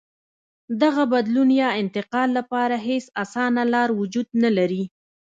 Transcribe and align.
دغه 0.81 1.03
بدلون 1.13 1.49
یا 1.61 1.69
انتقال 1.81 2.29
لپاره 2.37 2.75
هېڅ 2.87 3.05
اسانه 3.23 3.63
لار 3.73 3.89
وجود 3.99 4.27
نه 4.43 4.49
لري. 4.57 4.83